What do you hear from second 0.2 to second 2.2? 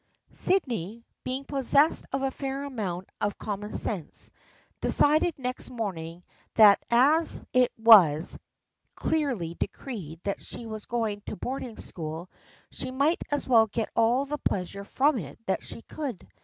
Sydney, being possessed